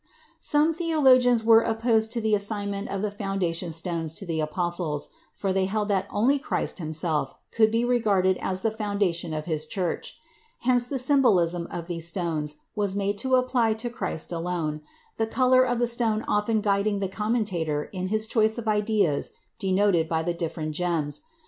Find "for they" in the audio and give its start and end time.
5.35-5.65